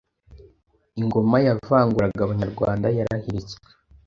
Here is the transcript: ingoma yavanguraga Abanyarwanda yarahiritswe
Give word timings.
ingoma 0.99 1.37
yavanguraga 1.47 2.21
Abanyarwanda 2.23 2.87
yarahiritswe 2.97 3.59